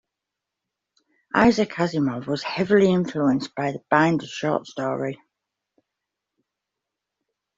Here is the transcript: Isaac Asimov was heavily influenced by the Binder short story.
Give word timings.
Isaac 1.35 1.73
Asimov 1.73 2.25
was 2.25 2.41
heavily 2.41 2.91
influenced 2.91 3.53
by 3.53 3.71
the 3.71 3.83
Binder 3.91 4.25
short 4.25 4.65
story. 4.65 5.21